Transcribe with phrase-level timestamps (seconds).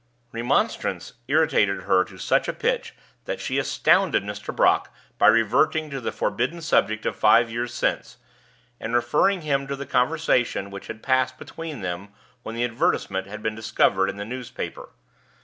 [0.31, 4.51] Remonstrance irritated her to such a pitch that she astounded Mr.
[4.55, 8.17] Brock by reverting to the forbidden subject of five years since,
[8.79, 12.07] and referring him to the conversation which had passed between them
[12.41, 14.89] when the advertisement had been discovered in the newspaper.